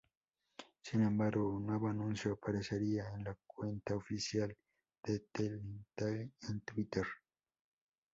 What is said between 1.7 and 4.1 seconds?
anuncio aparecería en la cuenta